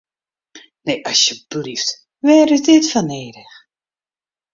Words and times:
Nee, 0.85 0.99
asjeblyft, 1.11 1.89
wêr 2.25 2.49
is 2.55 2.63
dit 2.67 2.85
foar 2.91 3.05
nedich? 3.09 3.55